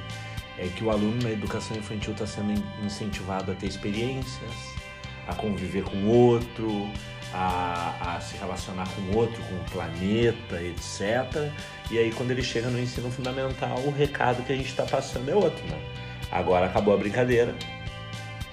é 0.58 0.66
que 0.68 0.84
o 0.84 0.90
aluno 0.90 1.22
na 1.22 1.30
educação 1.30 1.76
infantil 1.76 2.12
está 2.12 2.26
sendo 2.26 2.52
incentivado 2.84 3.52
a 3.52 3.54
ter 3.54 3.66
experiências, 3.66 4.52
a 5.26 5.34
conviver 5.34 5.84
com 5.84 6.06
outro, 6.06 6.90
a, 7.32 8.16
a, 8.16 8.20
se 8.20 8.36
relacionar 8.36 8.86
com 8.88 9.16
outro, 9.16 9.42
com 9.44 9.54
o 9.54 9.64
planeta, 9.70 10.60
etc. 10.62 11.50
E 11.90 11.98
aí, 11.98 12.12
quando 12.12 12.30
ele 12.30 12.42
chega 12.42 12.68
no 12.68 12.78
ensino 12.78 13.10
fundamental, 13.10 13.78
o 13.80 13.90
recado 13.90 14.44
que 14.44 14.52
a 14.52 14.56
gente 14.56 14.68
está 14.68 14.84
passando 14.84 15.28
é 15.30 15.34
outro, 15.34 15.64
né? 15.66 15.78
Agora 16.30 16.66
acabou 16.66 16.94
a 16.94 16.96
brincadeira. 16.96 17.54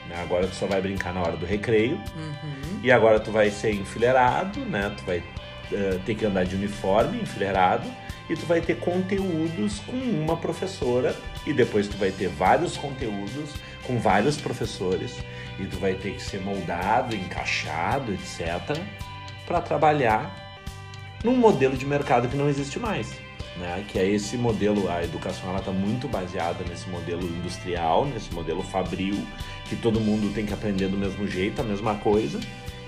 Né? 0.08 0.22
Agora 0.22 0.48
tu 0.48 0.56
só 0.56 0.66
vai 0.66 0.82
brincar 0.82 1.14
na 1.14 1.22
hora 1.22 1.38
do 1.38 1.46
recreio. 1.46 1.96
Uhum. 2.16 2.80
E 2.84 2.92
agora 2.92 3.20
tu 3.20 3.32
vai 3.32 3.50
ser 3.50 3.74
enfileirado, 3.74 4.60
né? 4.62 4.94
Tu 4.98 5.04
vai 5.04 5.20
uh, 5.20 6.00
ter 6.06 6.16
que 6.16 6.26
andar 6.26 6.46
de 6.46 6.56
uniforme, 6.56 7.22
enfileirado. 7.22 7.88
E 8.30 8.36
tu 8.36 8.46
vai 8.46 8.60
ter 8.60 8.78
conteúdos 8.78 9.80
com 9.80 9.96
uma 9.96 10.38
professora. 10.38 11.16
E 11.46 11.54
depois 11.54 11.88
tu 11.88 11.98
vai 11.98 12.12
ter 12.12 12.28
vários 12.28 12.78
conteúdos 12.78 13.54
com 13.84 14.00
vários 14.00 14.38
professores. 14.38 15.18
E 15.60 15.66
tu 15.66 15.78
vai 15.78 15.94
ter 15.94 16.14
que 16.14 16.22
ser 16.22 16.42
moldado, 16.42 17.16
encaixado, 17.16 18.14
etc. 18.14 18.78
para 19.46 19.62
trabalhar 19.62 20.46
num 21.24 21.36
modelo 21.36 21.76
de 21.76 21.86
mercado 21.86 22.28
que 22.28 22.38
não 22.38 22.48
existe 22.48 22.80
mais. 22.80 23.28
Né? 23.60 23.86
Que 23.88 24.00
é 24.00 24.10
esse 24.10 24.38
modelo, 24.38 24.90
a 24.90 25.04
educação 25.04 25.50
ela 25.50 25.60
está 25.60 25.72
muito 25.72 26.08
baseada 26.08 26.64
nesse 26.68 26.90
modelo 26.90 27.24
industrial, 27.24 28.06
nesse 28.06 28.34
modelo 28.34 28.62
fabril, 28.64 29.16
que 29.68 29.76
todo 29.76 30.00
mundo 30.00 30.34
tem 30.34 30.46
que 30.46 30.54
aprender 30.54 30.88
do 30.88 30.98
mesmo 30.98 31.28
jeito, 31.28 31.62
a 31.62 31.64
mesma 31.64 31.96
coisa. 31.96 32.40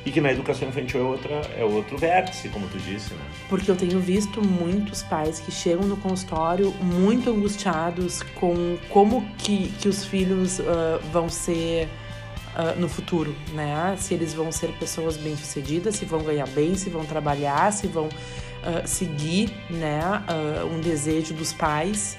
E 0.06 0.12
que 0.12 0.22
na 0.22 0.32
educação 0.32 0.70
infantil 0.70 1.02
é, 1.02 1.04
outra, 1.04 1.36
é 1.58 1.64
outro 1.64 1.98
vértice, 1.98 2.48
como 2.50 2.68
tu 2.68 2.78
disse, 2.78 3.14
né? 3.14 3.22
Porque 3.50 3.70
eu 3.70 3.76
tenho 3.76 4.00
visto 4.00 4.42
muitos 4.42 5.04
pais 5.04 5.40
que 5.40 5.52
chegam 5.52 5.86
no 5.86 5.98
consultório 5.98 6.72
muito 6.82 7.30
angustiados 7.30 8.24
com 8.36 8.78
como 8.90 9.28
que, 9.38 9.70
que 9.80 9.90
os 9.90 10.06
filhos 10.06 10.60
uh, 10.60 10.64
vão 11.12 11.28
ser 11.28 11.90
uh, 12.56 12.80
no 12.80 12.88
futuro, 12.88 13.36
né? 13.54 13.96
Se 14.00 14.14
eles 14.14 14.34
vão 14.34 14.54
ser 14.54 14.72
pessoas 14.80 15.18
bem-sucedidas, 15.18 15.98
se 15.98 16.06
vão 16.06 16.24
ganhar 16.24 16.48
bem, 16.48 16.76
se 16.76 16.90
vão 16.90 17.04
trabalhar, 17.06 17.72
se 17.74 17.86
vão 17.86 18.08
uh, 18.64 18.88
seguir, 18.88 19.52
né, 19.70 20.02
um 20.72 20.80
desejo 20.80 21.34
dos 21.34 21.54
pais. 21.54 22.18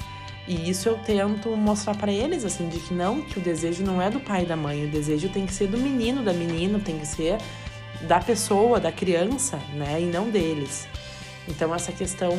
E 0.48 0.68
isso 0.68 0.88
eu 0.88 0.98
tento 0.98 1.54
mostrar 1.56 1.96
para 1.96 2.10
eles, 2.10 2.44
assim, 2.44 2.68
de 2.68 2.80
que 2.80 2.92
não, 2.92 3.22
que 3.22 3.38
o 3.38 3.40
desejo 3.40 3.84
não 3.84 4.02
é 4.02 4.10
do 4.10 4.18
pai 4.18 4.42
e 4.42 4.46
da 4.46 4.56
mãe, 4.56 4.84
o 4.84 4.88
desejo 4.88 5.28
tem 5.28 5.46
que 5.46 5.52
ser 5.52 5.68
do 5.68 5.78
menino, 5.78 6.22
da 6.22 6.32
menina, 6.32 6.80
tem 6.80 6.98
que 6.98 7.06
ser 7.06 7.38
da 8.08 8.18
pessoa, 8.18 8.80
da 8.80 8.90
criança, 8.90 9.58
né, 9.74 10.00
e 10.00 10.06
não 10.06 10.30
deles. 10.30 10.88
Então 11.48 11.74
essa 11.74 11.92
questão 11.92 12.36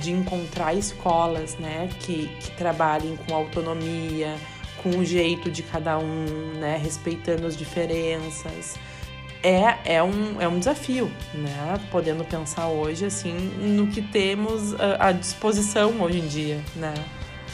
de 0.00 0.10
encontrar 0.10 0.74
escolas, 0.74 1.56
né, 1.56 1.88
que, 2.00 2.28
que 2.40 2.50
trabalhem 2.52 3.16
com 3.16 3.34
autonomia, 3.34 4.36
com 4.82 4.90
o 4.90 5.04
jeito 5.04 5.50
de 5.50 5.62
cada 5.62 5.98
um, 5.98 6.26
né, 6.58 6.76
respeitando 6.76 7.46
as 7.46 7.56
diferenças, 7.56 8.76
é, 9.44 9.96
é, 9.96 10.02
um, 10.02 10.40
é 10.40 10.48
um 10.48 10.58
desafio, 10.58 11.12
né, 11.34 11.78
podendo 11.90 12.24
pensar 12.24 12.68
hoje 12.68 13.04
assim 13.04 13.34
no 13.34 13.86
que 13.88 14.00
temos 14.00 14.74
à 14.98 15.12
disposição 15.12 16.00
hoje 16.00 16.18
em 16.18 16.26
dia, 16.26 16.60
né. 16.74 16.94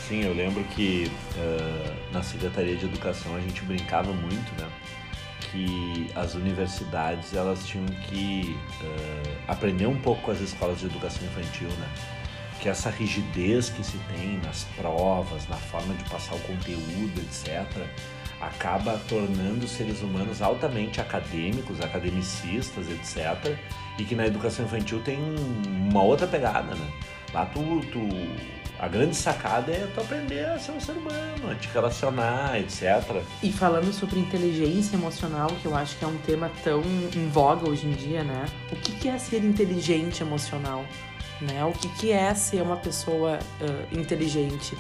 Sim, 0.09 0.25
eu 0.25 0.35
lembro 0.35 0.65
que 0.65 1.11
uh, 1.37 2.13
na 2.13 2.23
Secretaria 2.23 2.77
de 2.77 2.85
Educação 2.85 3.37
a 3.37 3.41
gente 3.41 3.63
brincava 3.63 4.13
muito, 4.13 4.61
né? 4.61 4.69
que 5.51 6.11
as 6.15 6.35
universidades 6.35 7.35
elas 7.35 7.67
tinham 7.67 7.87
que 7.87 8.57
uh, 8.83 9.37
aprender 9.49 9.87
um 9.87 10.01
pouco 10.01 10.23
com 10.23 10.31
as 10.31 10.41
escolas 10.41 10.79
de 10.79 10.87
educação 10.87 11.27
infantil, 11.27 11.69
né? 11.69 11.89
Que 12.61 12.69
essa 12.69 12.91
rigidez 12.91 13.71
que 13.71 13.83
se 13.83 13.99
tem 14.15 14.39
nas 14.45 14.65
provas, 14.77 15.49
na 15.49 15.57
forma 15.57 15.95
de 15.95 16.05
passar 16.09 16.35
o 16.35 16.41
conteúdo, 16.41 17.21
etc., 17.21 17.67
acaba 18.41 18.99
tornando 19.09 19.65
os 19.65 19.71
seres 19.71 20.01
humanos 20.01 20.41
altamente 20.41 21.01
acadêmicos, 21.01 21.81
academicistas, 21.81 22.89
etc., 22.89 23.57
e 23.99 24.05
que 24.05 24.15
na 24.15 24.27
educação 24.27 24.65
infantil 24.65 25.03
tem 25.03 25.19
uma 25.91 26.03
outra 26.03 26.27
pegada, 26.27 26.75
né? 26.75 26.91
Lá 27.35 27.45
tu, 27.47 27.81
tu 27.93 28.01
a 28.81 28.89
grande 28.89 29.15
sacada 29.15 29.71
é 29.71 29.87
tu 29.95 30.01
aprender 30.01 30.43
a 30.47 30.59
ser 30.59 30.73
um 30.73 30.81
ser 30.81 30.93
humano, 30.93 31.51
a 31.51 31.55
te 31.55 31.69
relacionar, 31.69 32.59
etc. 32.59 33.23
E 33.43 33.53
falando 33.53 33.93
sobre 33.93 34.19
inteligência 34.19 34.97
emocional, 34.97 35.49
que 35.61 35.67
eu 35.67 35.77
acho 35.77 35.99
que 35.99 36.05
é 36.05 36.09
um 36.09 36.17
tema 36.17 36.51
tão 36.65 36.81
em 37.15 37.29
voga 37.29 37.69
hoje 37.69 37.87
em 37.87 37.93
dia, 37.93 38.25
né? 38.25 38.47
O 38.73 38.77
que 38.77 39.07
é 39.07 39.19
ser 39.19 39.45
inteligente 39.45 40.23
emocional? 40.23 40.87
Né? 41.43 41.63
O 41.63 41.73
que 41.73 42.11
é 42.11 42.35
ser 42.35 42.63
uma 42.63 42.77
pessoa 42.77 43.39
uh, 43.61 43.99
inteligente? 43.99 44.75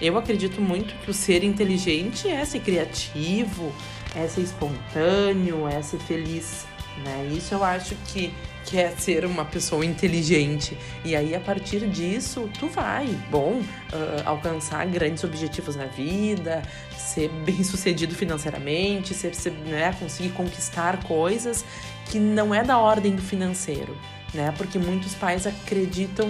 Eu 0.00 0.18
acredito 0.18 0.60
muito 0.60 0.94
que 0.96 1.10
o 1.10 1.14
ser 1.14 1.42
inteligente 1.42 2.28
é 2.28 2.44
ser 2.44 2.60
criativo, 2.60 3.72
é 4.14 4.26
ser 4.28 4.42
espontâneo, 4.42 5.66
é 5.66 5.80
ser 5.80 5.98
feliz. 5.98 6.66
Né? 7.02 7.30
Isso 7.34 7.54
eu 7.54 7.64
acho 7.64 7.94
que 8.06 8.32
quer 8.66 8.90
ser 8.98 9.24
uma 9.24 9.44
pessoa 9.44 9.86
inteligente. 9.86 10.76
E 11.04 11.14
aí, 11.14 11.34
a 11.34 11.40
partir 11.40 11.86
disso, 11.88 12.50
tu 12.58 12.66
vai, 12.66 13.06
bom, 13.30 13.60
uh, 13.60 14.22
alcançar 14.24 14.84
grandes 14.86 15.22
objetivos 15.24 15.76
na 15.76 15.86
vida, 15.86 16.62
ser 16.96 17.28
bem 17.44 17.62
sucedido 17.62 18.14
financeiramente, 18.14 19.14
ser, 19.14 19.34
ser, 19.34 19.52
né, 19.52 19.94
conseguir 19.98 20.30
conquistar 20.30 21.02
coisas 21.04 21.64
que 22.10 22.18
não 22.18 22.54
é 22.54 22.62
da 22.62 22.78
ordem 22.78 23.14
do 23.14 23.22
financeiro. 23.22 23.96
Né? 24.34 24.52
Porque 24.56 24.78
muitos 24.78 25.14
pais 25.14 25.46
acreditam 25.46 26.28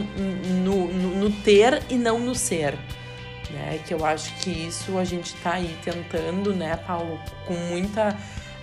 no, 0.62 0.92
no, 0.92 1.16
no 1.16 1.30
ter 1.42 1.82
e 1.88 1.96
não 1.96 2.20
no 2.20 2.34
ser. 2.34 2.78
Né? 3.56 3.80
Que 3.86 3.94
eu 3.94 4.04
acho 4.04 4.34
que 4.36 4.50
isso 4.50 4.98
a 4.98 5.04
gente 5.04 5.34
está 5.34 5.54
aí 5.54 5.76
tentando, 5.82 6.54
né, 6.54 6.76
Paulo, 6.76 7.18
com 7.46 7.54
muita 7.54 8.14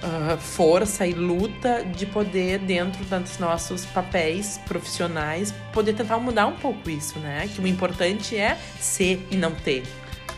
uh, 0.04 0.38
força 0.38 1.08
e 1.08 1.14
luta 1.14 1.84
de 1.84 2.06
poder, 2.06 2.60
dentro 2.60 3.04
dos 3.04 3.40
nossos 3.40 3.86
papéis 3.88 4.60
profissionais, 4.66 5.54
poder 5.72 5.94
tentar 5.94 6.20
mudar 6.20 6.46
um 6.46 6.56
pouco 6.56 6.90
isso, 6.90 7.18
né? 7.20 7.50
Que 7.54 7.60
o 7.60 7.68
importante 7.68 8.38
é 8.38 8.56
ser 8.80 9.26
e 9.32 9.36
não 9.36 9.52
ter. 9.52 9.84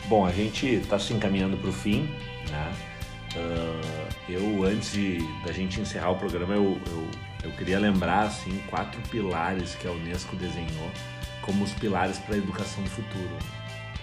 Bom, 0.07 0.25
a 0.25 0.31
gente 0.31 0.65
está 0.67 0.97
se 0.97 1.13
encaminhando 1.13 1.57
para 1.57 1.69
o 1.69 1.73
fim, 1.73 2.09
né? 2.49 2.73
Uh, 3.35 4.07
eu, 4.29 4.63
antes 4.63 4.93
de, 4.93 5.17
da 5.45 5.51
gente 5.51 5.81
encerrar 5.81 6.11
o 6.11 6.15
programa, 6.15 6.53
eu, 6.53 6.79
eu, 6.87 7.07
eu 7.43 7.51
queria 7.51 7.77
lembrar, 7.77 8.23
assim, 8.23 8.61
quatro 8.69 9.01
pilares 9.09 9.75
que 9.75 9.85
a 9.85 9.91
Unesco 9.91 10.37
desenhou 10.37 10.89
como 11.41 11.63
os 11.63 11.71
pilares 11.73 12.17
para 12.17 12.35
a 12.35 12.37
educação 12.37 12.81
do 12.83 12.89
futuro. 12.89 13.37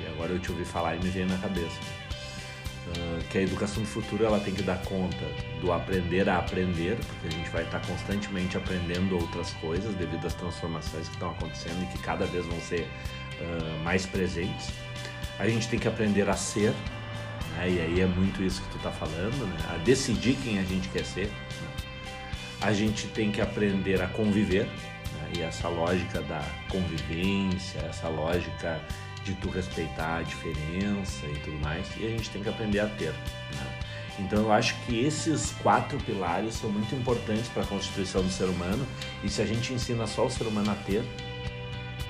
Que 0.02 0.08
agora 0.08 0.32
eu 0.32 0.40
te 0.40 0.50
ouvi 0.50 0.64
falar 0.64 0.96
e 0.96 0.98
me 0.98 1.10
veio 1.10 1.26
na 1.26 1.38
cabeça. 1.38 1.78
Uh, 2.88 3.22
que 3.30 3.38
a 3.38 3.42
educação 3.42 3.80
do 3.80 3.88
futuro 3.88 4.24
ela 4.24 4.40
tem 4.40 4.52
que 4.52 4.62
dar 4.62 4.76
conta 4.82 5.24
do 5.60 5.72
aprender 5.72 6.28
a 6.28 6.38
aprender, 6.38 6.96
porque 6.96 7.28
a 7.28 7.30
gente 7.30 7.48
vai 7.50 7.62
estar 7.62 7.78
constantemente 7.86 8.56
aprendendo 8.56 9.14
outras 9.14 9.52
coisas 9.54 9.94
devido 9.94 10.26
às 10.26 10.34
transformações 10.34 11.06
que 11.06 11.14
estão 11.14 11.30
acontecendo 11.30 11.80
e 11.84 11.86
que 11.86 12.02
cada 12.02 12.26
vez 12.26 12.44
vão 12.44 12.60
ser 12.60 12.88
uh, 13.40 13.84
mais 13.84 14.04
presentes. 14.04 14.72
A 15.38 15.48
gente 15.48 15.68
tem 15.68 15.78
que 15.78 15.86
aprender 15.86 16.28
a 16.28 16.34
ser, 16.34 16.74
né? 17.56 17.70
e 17.70 17.80
aí 17.80 18.00
é 18.00 18.06
muito 18.06 18.42
isso 18.42 18.60
que 18.62 18.70
tu 18.70 18.76
está 18.78 18.90
falando, 18.90 19.46
né? 19.46 19.56
a 19.72 19.78
decidir 19.78 20.36
quem 20.42 20.58
a 20.58 20.64
gente 20.64 20.88
quer 20.88 21.04
ser. 21.04 21.26
Né? 21.26 21.68
A 22.60 22.72
gente 22.72 23.06
tem 23.08 23.30
que 23.30 23.40
aprender 23.40 24.02
a 24.02 24.08
conviver, 24.08 24.64
né? 24.64 25.32
e 25.38 25.42
essa 25.42 25.68
lógica 25.68 26.20
da 26.22 26.42
convivência, 26.68 27.78
essa 27.80 28.08
lógica 28.08 28.80
de 29.24 29.35
tu 29.35 29.48
respeitar 29.48 30.18
a 30.18 30.22
diferença 30.22 31.26
e 31.26 31.38
tudo 31.44 31.58
mais, 31.61 31.87
e 31.96 32.06
a 32.06 32.08
gente 32.11 32.30
tem 32.30 32.42
que 32.42 32.48
aprender 32.48 32.80
a 32.80 32.87
ter. 32.87 33.11
Né? 33.11 33.78
Então 34.18 34.42
eu 34.42 34.52
acho 34.52 34.74
que 34.85 35.00
esses 35.00 35.52
quatro 35.62 35.98
pilares 35.98 36.54
são 36.54 36.70
muito 36.70 36.94
importantes 36.94 37.48
para 37.48 37.62
a 37.62 37.66
constituição 37.66 38.22
do 38.22 38.30
ser 38.30 38.44
humano, 38.44 38.87
e 39.22 39.28
se 39.28 39.40
a 39.40 39.46
gente 39.46 39.72
ensina 39.72 40.06
só 40.06 40.26
o 40.26 40.30
ser 40.30 40.46
humano 40.46 40.70
a 40.70 40.74
ter, 40.74 41.04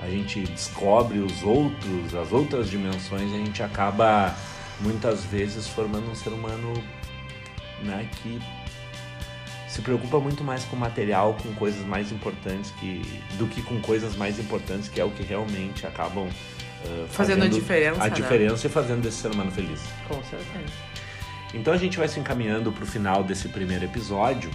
a 0.01 0.09
gente 0.09 0.41
descobre 0.41 1.19
os 1.19 1.43
outros, 1.43 2.13
as 2.13 2.31
outras 2.31 2.69
dimensões, 2.69 3.31
e 3.31 3.35
a 3.35 3.37
gente 3.37 3.63
acaba 3.63 4.35
muitas 4.81 5.23
vezes 5.23 5.67
formando 5.67 6.11
um 6.11 6.15
ser 6.15 6.29
humano 6.29 6.73
né, 7.83 8.09
que 8.21 8.41
se 9.67 9.81
preocupa 9.81 10.19
muito 10.19 10.43
mais 10.43 10.63
com 10.65 10.75
material, 10.75 11.35
com 11.41 11.51
coisas 11.55 11.83
mais 11.83 12.11
importantes 12.11 12.71
que, 12.79 13.01
do 13.37 13.47
que 13.47 13.61
com 13.61 13.81
coisas 13.81 14.15
mais 14.15 14.37
importantes, 14.37 14.87
que 14.87 15.01
é 15.01 15.03
o 15.03 15.09
que 15.09 15.23
realmente 15.23 15.87
acabam 15.87 16.29
fazendo, 16.83 17.07
fazendo, 17.09 17.43
a 17.43 17.47
diferença. 17.47 18.01
A 18.01 18.07
né? 18.07 18.09
diferença 18.09 18.67
e 18.67 18.69
fazendo 18.69 19.01
desse 19.01 19.17
ser 19.17 19.31
humano 19.31 19.51
feliz. 19.51 19.81
Com 20.07 20.21
certeza. 20.23 20.73
Então 21.53 21.73
a 21.73 21.77
gente 21.77 21.97
vai 21.97 22.07
se 22.07 22.19
encaminhando 22.19 22.71
para 22.71 22.83
o 22.83 22.87
final 22.87 23.23
desse 23.23 23.47
primeiro 23.47 23.85
episódio 23.85 24.49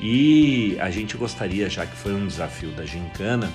e 0.00 0.76
a 0.80 0.90
gente 0.90 1.16
gostaria, 1.16 1.70
já 1.70 1.86
que 1.86 1.96
foi 1.96 2.12
um 2.12 2.26
desafio 2.26 2.70
da 2.70 2.84
Gincana, 2.84 3.50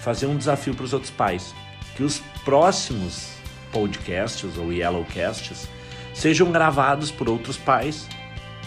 fazer 0.00 0.26
um 0.26 0.36
desafio 0.36 0.74
para 0.74 0.84
os 0.84 0.92
outros 0.92 1.10
pais. 1.10 1.54
Que 1.96 2.02
os 2.02 2.20
próximos 2.44 3.32
podcasts 3.72 4.56
ou 4.56 4.72
yellowcasts 4.72 5.68
sejam 6.14 6.52
gravados 6.52 7.10
por 7.10 7.28
outros 7.28 7.56
pais 7.56 8.08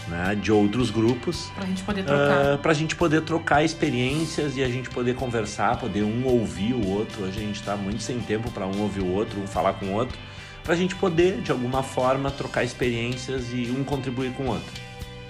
né, 0.08 0.34
de 0.40 0.50
outros 0.52 0.90
grupos. 0.90 1.50
Para 1.54 1.64
a 1.64 1.66
gente 1.66 1.82
poder 1.82 2.04
trocar. 2.04 2.54
Uh, 2.54 2.58
para 2.58 2.70
a 2.70 2.74
gente 2.74 2.96
poder 2.96 3.22
trocar 3.22 3.64
experiências 3.64 4.56
e 4.56 4.62
a 4.62 4.68
gente 4.68 4.90
poder 4.90 5.14
conversar, 5.14 5.78
poder 5.78 6.02
um 6.02 6.26
ouvir 6.26 6.74
o 6.74 6.88
outro. 6.88 7.24
Hoje 7.24 7.38
a 7.38 7.42
gente 7.42 7.60
está 7.60 7.76
muito 7.76 8.02
sem 8.02 8.20
tempo 8.20 8.50
para 8.50 8.66
um 8.66 8.80
ouvir 8.80 9.00
o 9.00 9.12
outro, 9.12 9.40
um 9.40 9.46
falar 9.46 9.74
com 9.74 9.86
o 9.86 9.92
outro. 9.92 10.18
Para 10.62 10.74
a 10.74 10.76
gente 10.76 10.94
poder, 10.94 11.40
de 11.40 11.50
alguma 11.50 11.82
forma, 11.82 12.30
trocar 12.30 12.62
experiências 12.62 13.52
e 13.52 13.70
um 13.76 13.82
contribuir 13.82 14.32
com 14.32 14.44
o 14.44 14.48
outro. 14.48 14.72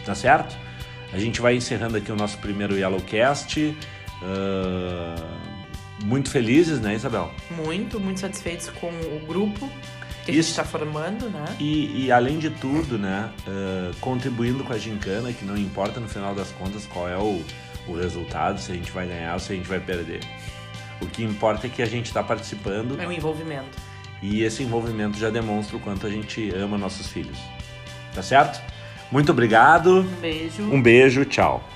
Tá 0.05 0.15
certo? 0.15 0.57
A 1.13 1.19
gente 1.19 1.41
vai 1.41 1.55
encerrando 1.55 1.97
aqui 1.97 2.11
o 2.11 2.17
nosso 2.17 2.39
primeiro 2.39 2.77
Yellowcast. 2.77 3.77
Uh, 4.23 5.53
muito 6.05 6.31
felizes, 6.31 6.81
né, 6.81 6.95
Isabel? 6.95 7.33
Muito, 7.51 8.01
muito 8.01 8.21
satisfeitos 8.21 8.71
com 8.71 8.89
o 8.89 9.25
grupo 9.27 9.71
que 10.25 10.31
a 10.31 10.35
gente 10.35 10.49
está 10.49 10.65
formando, 10.65 11.29
né? 11.29 11.45
E, 11.59 12.05
e, 12.05 12.13
além 12.13 12.39
de 12.39 12.51
tudo, 12.51 12.99
né, 12.99 13.31
uh, 13.47 13.97
contribuindo 14.01 14.63
com 14.63 14.73
a 14.73 14.79
gincana, 14.79 15.33
que 15.33 15.45
não 15.45 15.57
importa 15.57 15.99
no 15.99 16.09
final 16.09 16.35
das 16.35 16.51
contas 16.53 16.87
qual 16.87 17.09
é 17.09 17.17
o, 17.17 17.43
o 17.89 17.95
resultado, 17.95 18.61
se 18.61 18.71
a 18.71 18.75
gente 18.75 18.91
vai 18.93 19.07
ganhar 19.07 19.35
ou 19.35 19.41
se 19.41 19.53
a 19.53 19.57
gente 19.57 19.69
vai 19.69 19.81
perder. 19.81 20.21
O 21.01 21.07
que 21.07 21.25
importa 21.25 21.67
é 21.67 21.71
que 21.71 21.83
a 21.83 21.87
gente 21.87 22.07
está 22.07 22.23
participando. 22.23 23.01
É 23.01 23.07
o 23.07 23.13
envolvimento. 23.13 23.77
E 24.23 24.45
esse 24.45 24.63
envolvimento 24.63 25.19
já 25.19 25.31
demonstra 25.31 25.77
o 25.77 25.81
quanto 25.81 26.07
a 26.07 26.11
gente 26.11 26.55
ama 26.55 26.79
nossos 26.79 27.09
filhos. 27.09 27.39
Tá 28.15 28.23
certo? 28.23 28.63
Muito 29.11 29.33
obrigado. 29.33 30.01
Um 30.01 30.21
beijo. 30.21 30.63
Um 30.63 30.81
beijo, 30.81 31.25
tchau. 31.25 31.69